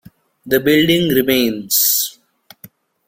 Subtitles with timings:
[0.47, 2.17] The building remains.